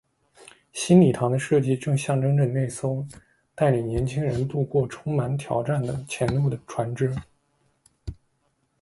[0.73, 3.05] 新礼堂的设计正象征着那艘
[3.53, 7.13] 带领年青人渡过充满挑战的前路的船只。